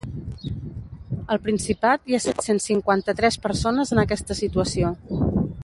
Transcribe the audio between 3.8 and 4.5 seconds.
en aquesta